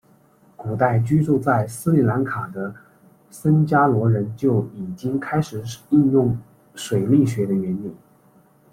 [0.55, 2.73] 古代居住在斯里兰卡的
[3.29, 6.35] 僧伽罗人就已经开始应用
[6.73, 7.95] 水力学的原理。